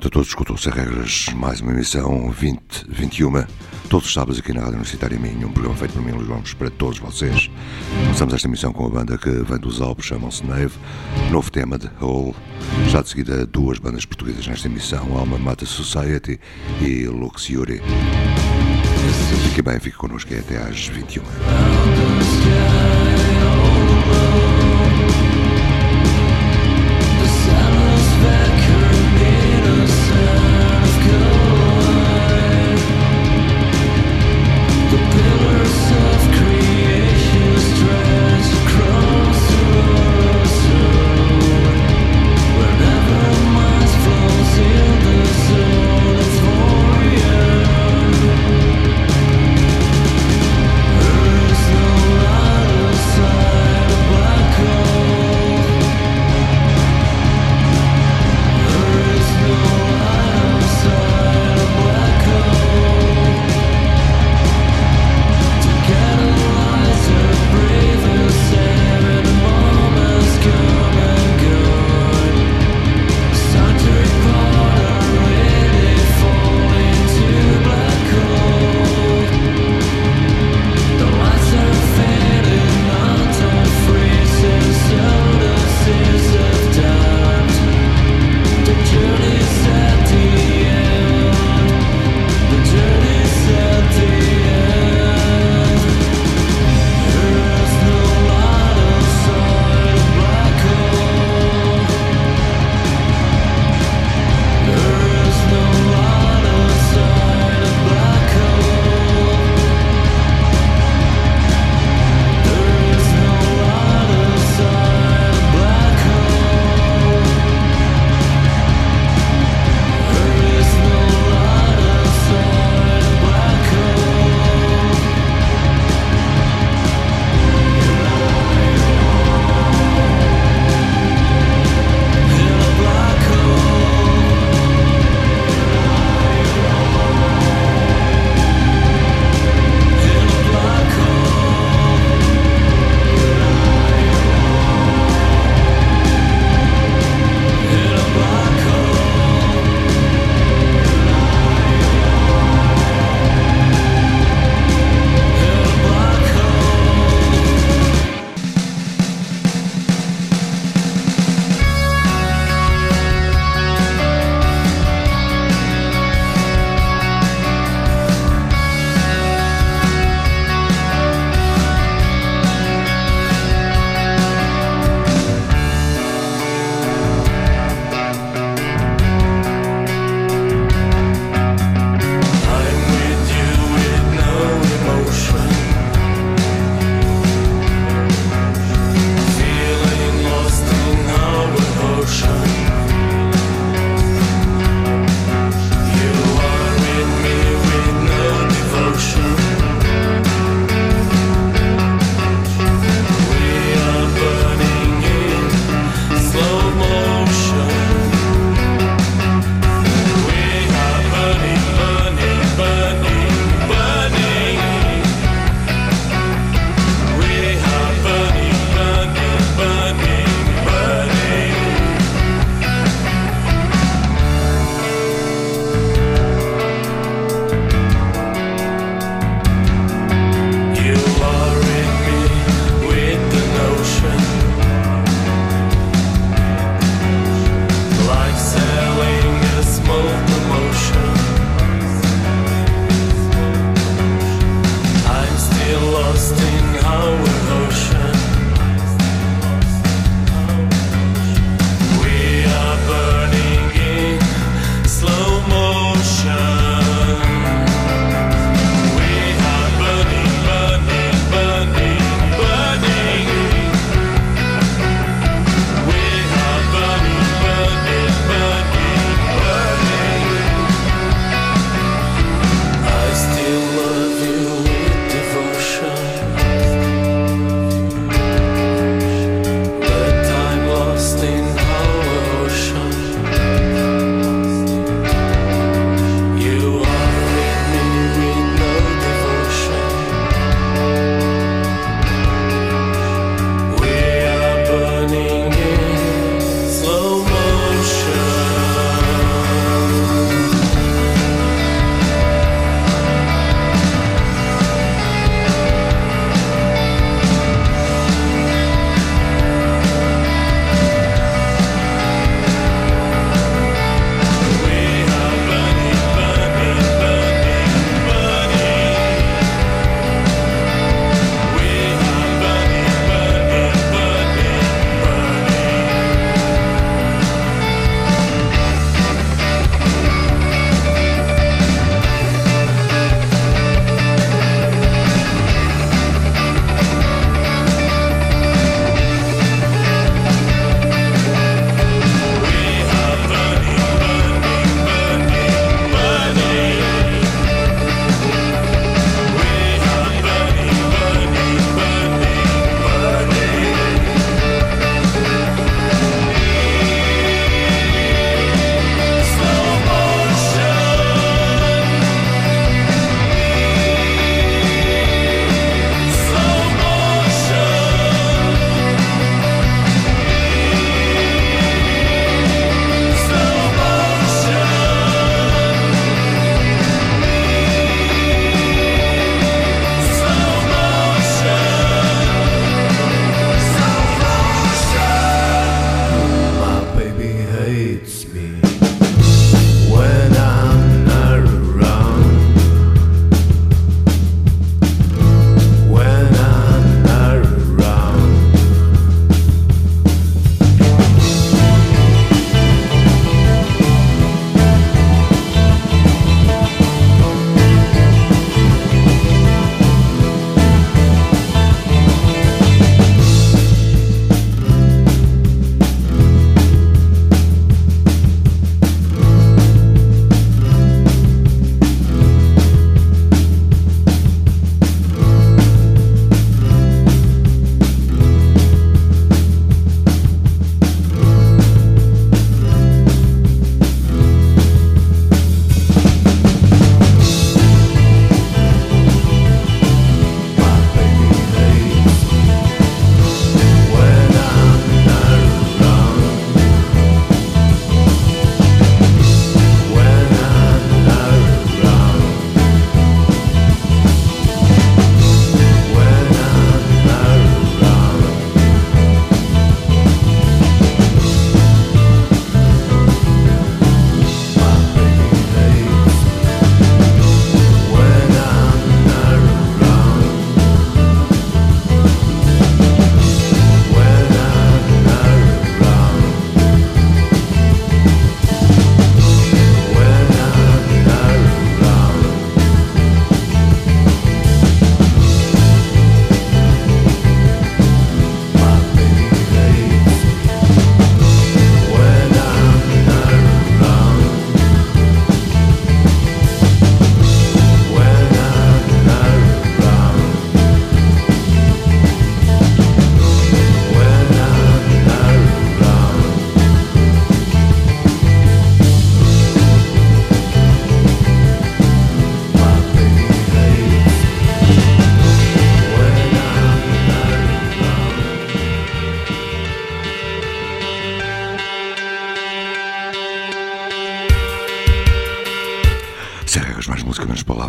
[0.00, 0.28] Noite a todos.
[0.28, 3.44] Escutou-se a regras, mais uma emissão 2021.
[3.90, 6.54] Todos os sábados aqui na Rádio Universitária Minho, um programa feito por mim, Luís Gomes,
[6.54, 7.50] para todos vocês.
[8.04, 10.74] Começamos esta emissão com a banda que vem dos Alpes, chamam-se Neve.
[11.30, 12.34] Novo tema de Hole.
[12.88, 16.40] Já de seguida, duas bandas portuguesas nesta emissão, Alma Mata Society
[16.80, 17.82] e Luxiuri.
[19.48, 21.22] Fique bem, fique connosco até às 21.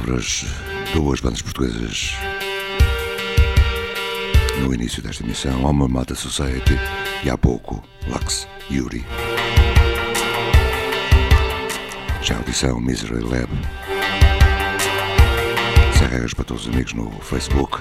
[0.01, 0.46] Palavras
[0.93, 2.13] duas bandas portuguesas
[4.60, 6.77] no início desta emissão, Alma Mata Society
[7.24, 9.05] e há pouco Lux Yuri.
[12.22, 13.50] Já a audição Misery Lab.
[15.98, 17.79] Sem regras para todos os amigos no Facebook,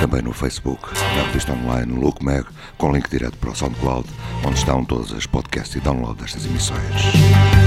[0.00, 2.46] também no Facebook, na revista online Look Mag,
[2.78, 4.08] com link direto para o SoundCloud,
[4.46, 7.61] onde estão todas as podcasts e download destas emissões.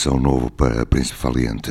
[0.00, 1.70] Audição novo para Príncipe Valiente.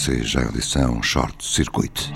[0.00, 2.10] Mercy, já em edição Short Circuit.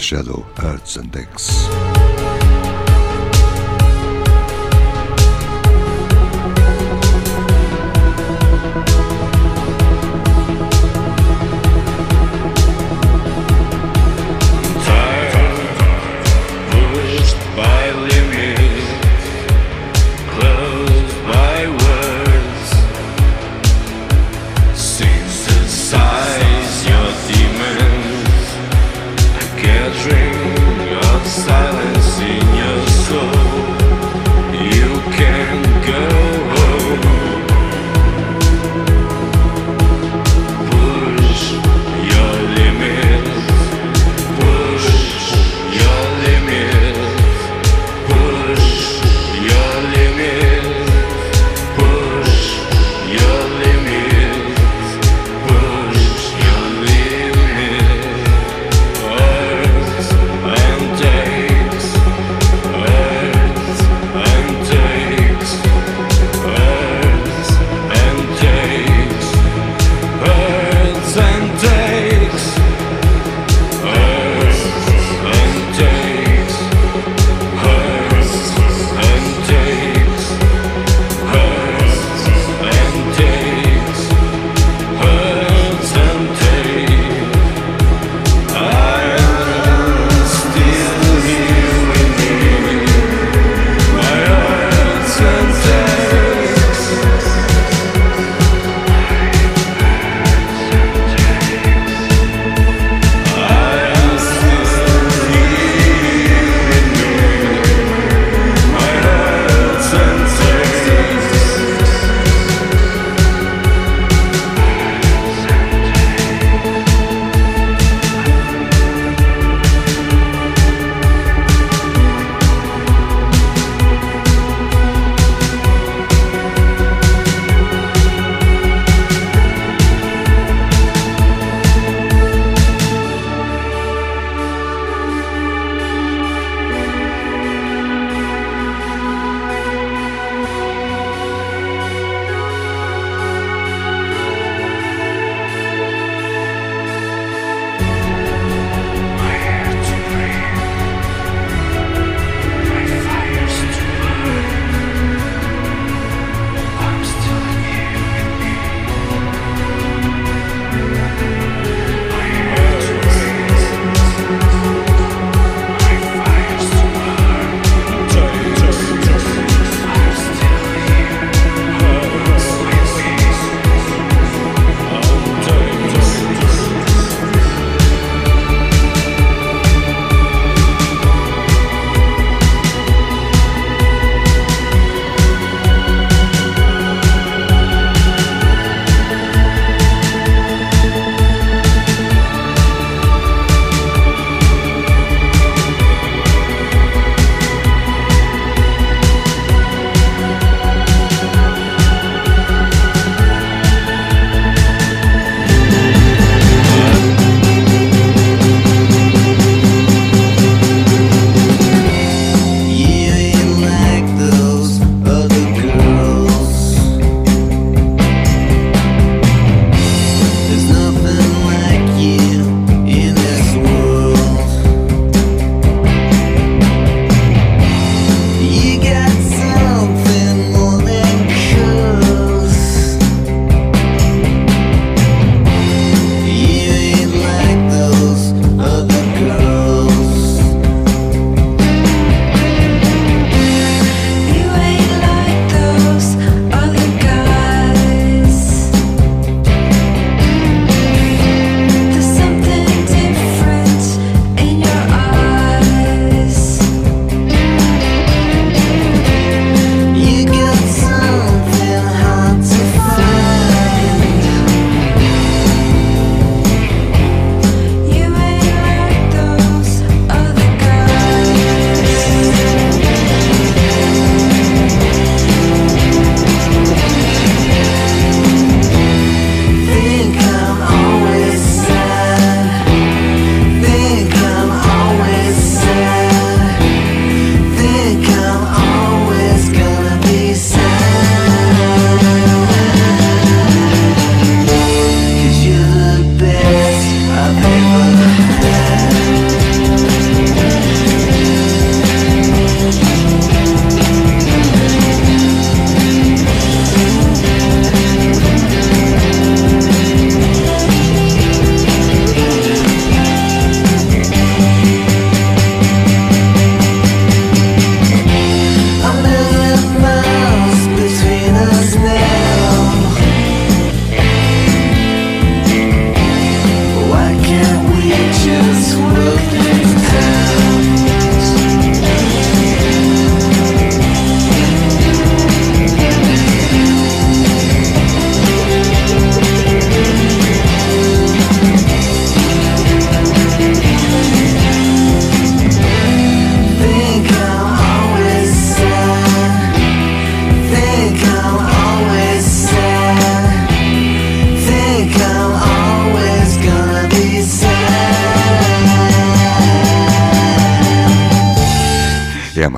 [0.00, 1.89] The Shadow, Arts and Decks.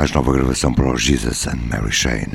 [0.02, 2.26] mais nova gravação para o Jesus and Mary Shane.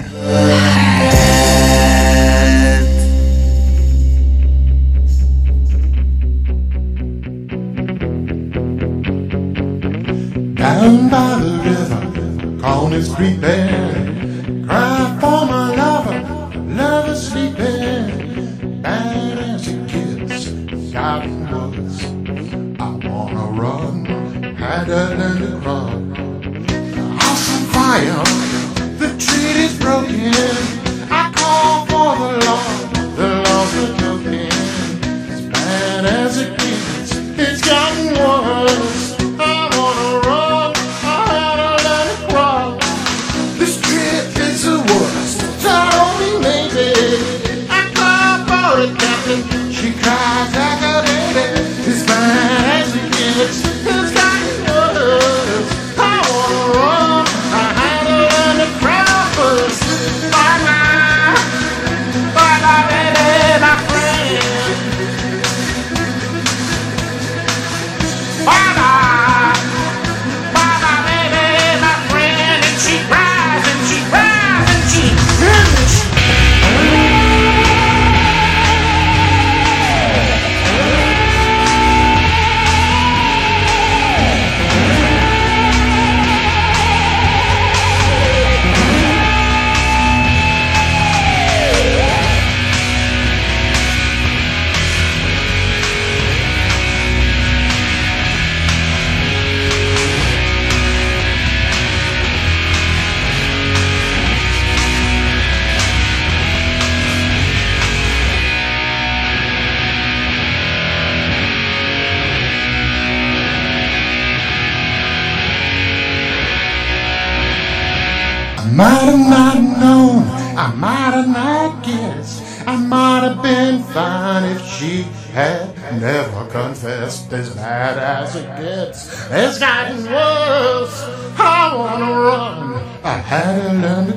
[126.48, 129.08] confessed as bad as it gets.
[129.32, 131.04] It's gotten worse.
[131.40, 132.74] I wanna run.
[133.04, 134.17] I had to learn to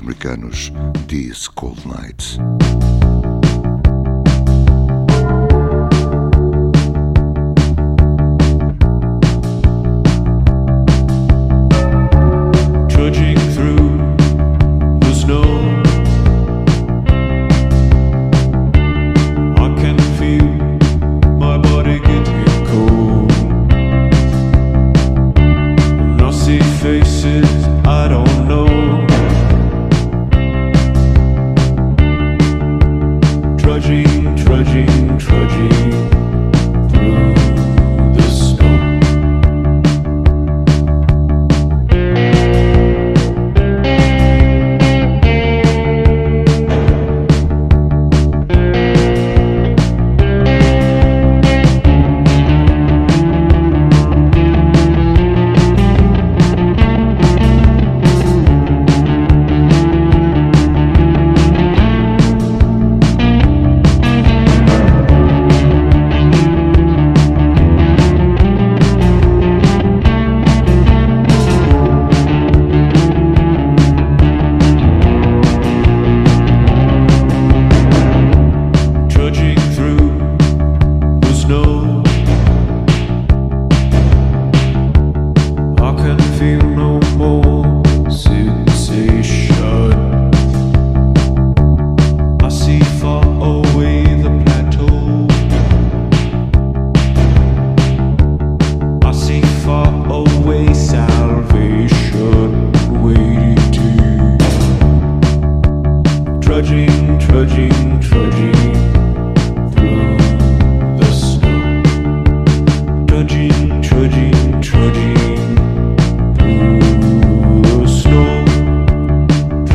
[0.00, 0.72] americanos,
[1.06, 2.38] disse Cold Nights.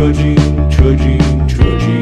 [0.01, 0.35] Trudging,
[0.71, 2.00] trudging, trudging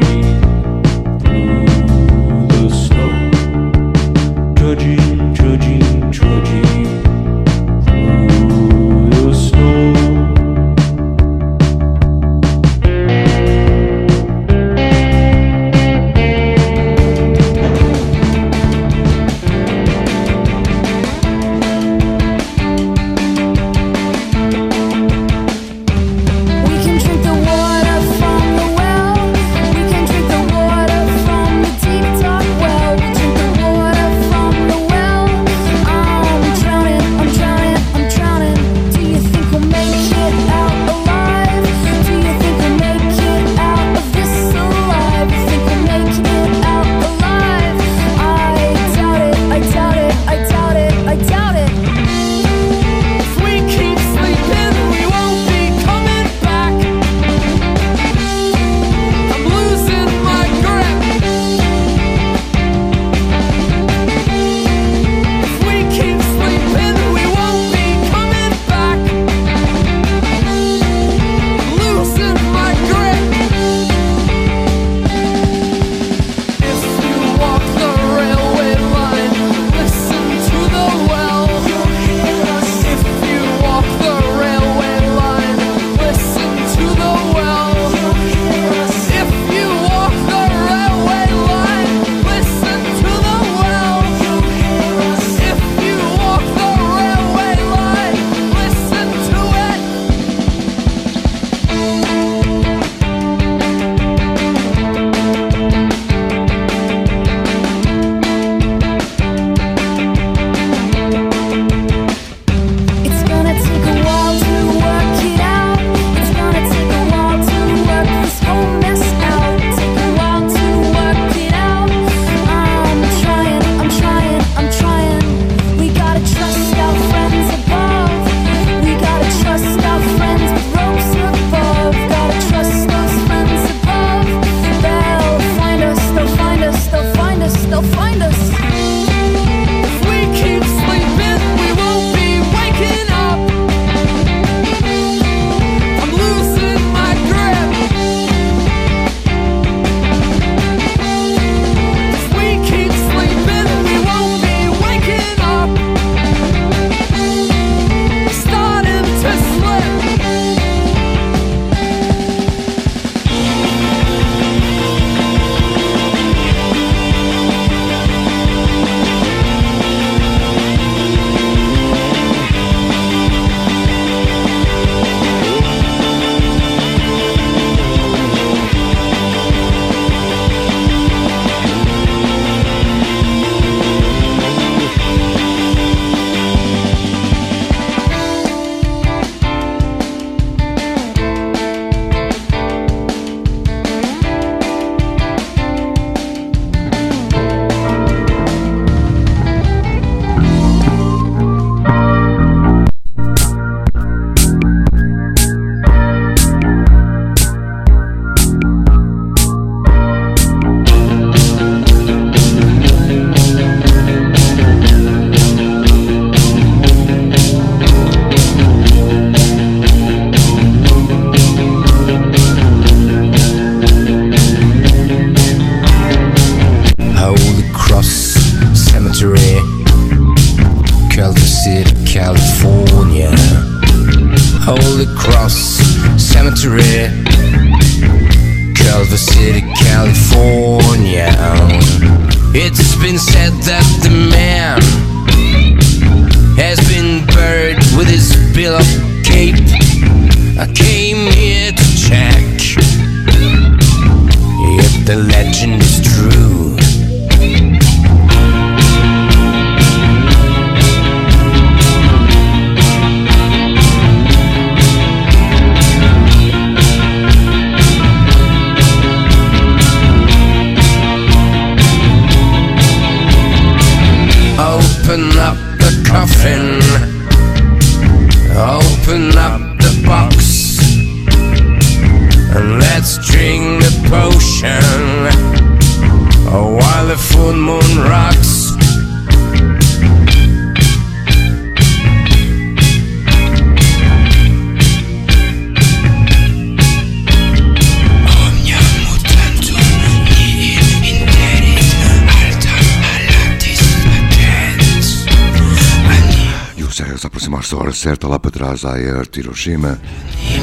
[308.00, 310.00] certa lá para trás a Air Hiroshima.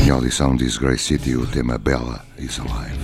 [0.04, 2.98] Em audição diz Grey City o tema Bella is Alive.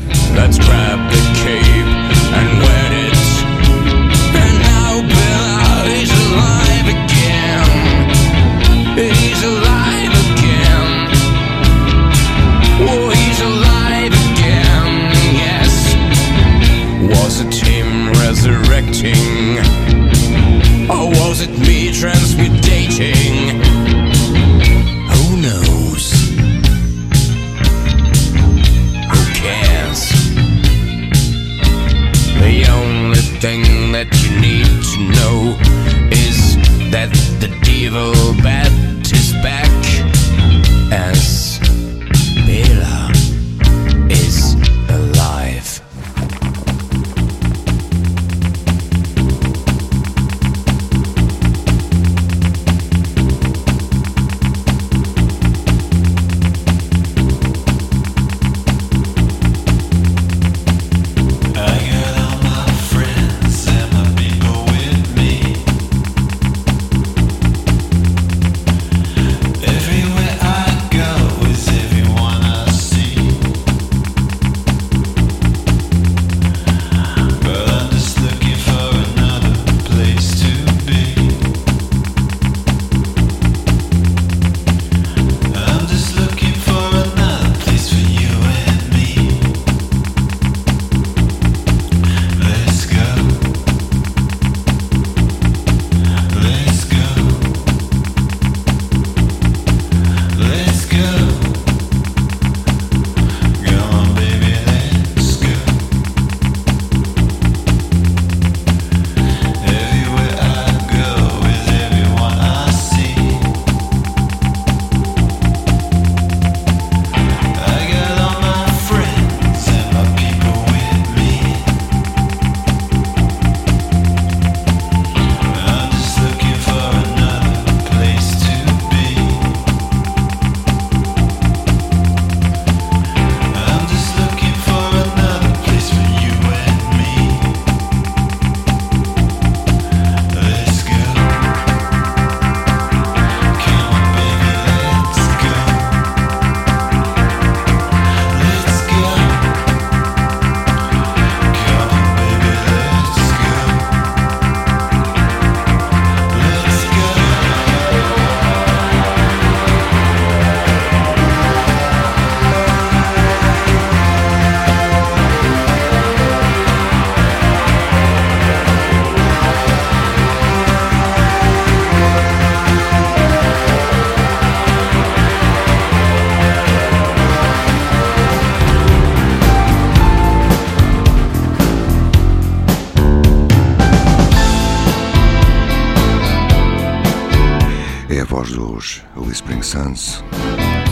[189.73, 190.23] Sans,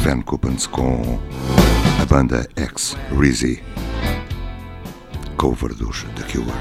[0.01, 1.19] Van Coopens com
[2.01, 3.61] a banda ex Rizzy,
[5.37, 6.51] cover dos The Cure.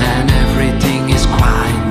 [0.00, 1.85] And everything is quiet.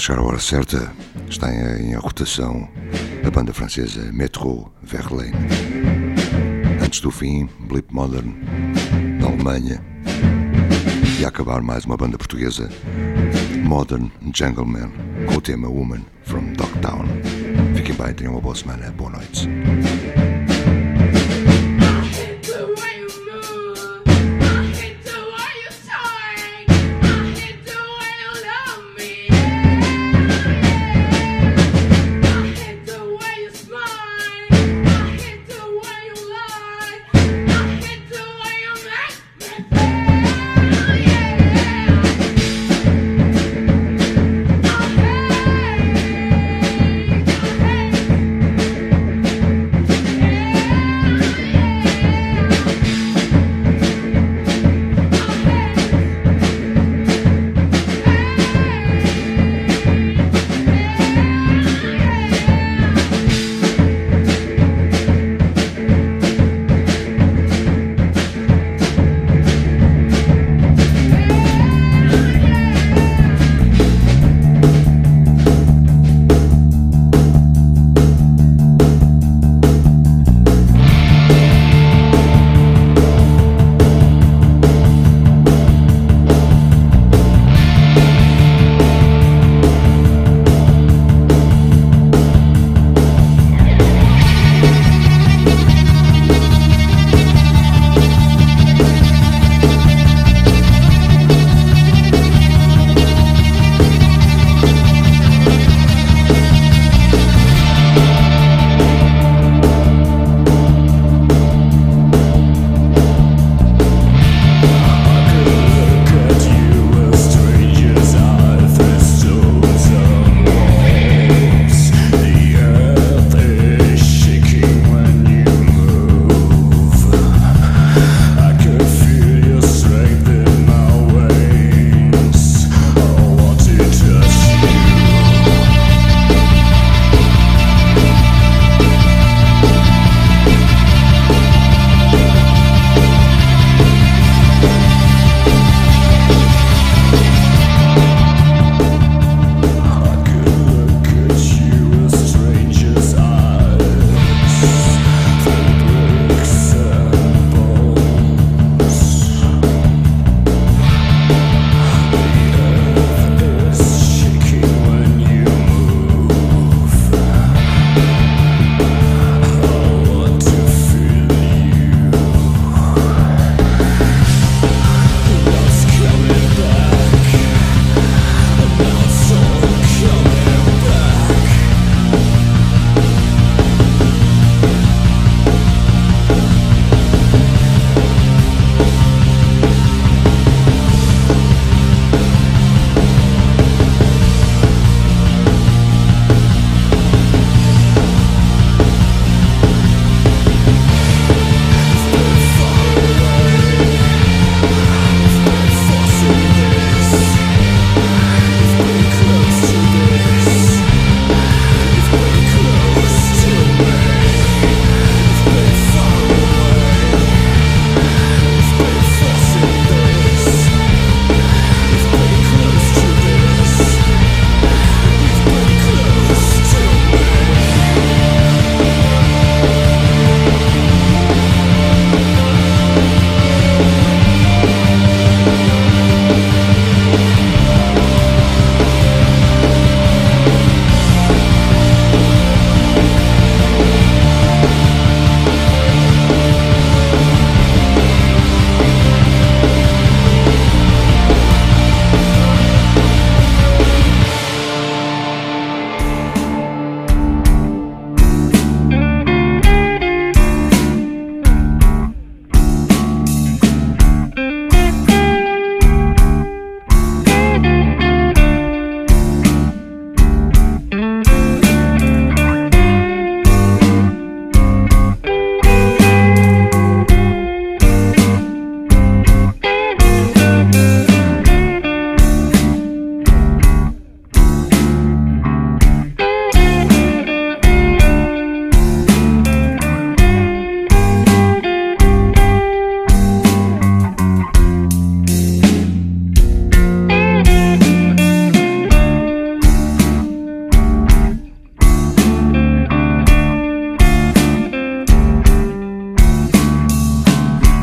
[0.00, 0.90] Chegar a hora certa
[1.28, 2.66] está em, em rotação
[3.22, 5.36] a banda francesa Metro Verlaine.
[6.82, 8.32] Antes do fim, Blip Modern,
[9.20, 9.84] da Alemanha.
[11.20, 12.70] E a acabar mais uma banda portuguesa,
[13.62, 14.90] Modern Jungleman,
[15.28, 17.04] com o tema Woman from Dogtown.
[17.76, 19.46] Fiquem bem, tenham uma boa semana, boa noite.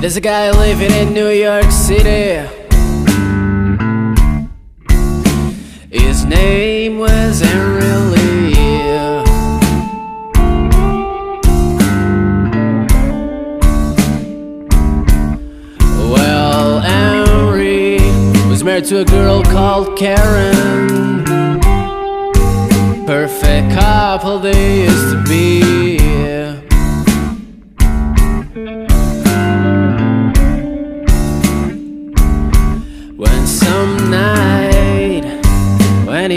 [0.07, 2.47] There's a guy living in New York City.
[5.91, 8.53] His name was Henry Lee.
[16.09, 17.99] Well, Henry
[18.47, 21.25] was married to a girl called Karen.
[23.05, 26.06] Perfect couple they used to be.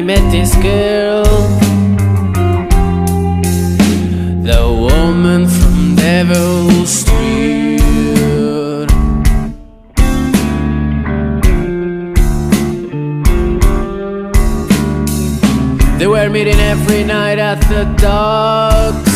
[0.01, 1.24] He met this girl,
[4.48, 7.80] the woman from Devil Street.
[15.98, 19.10] They were meeting every night at the docks,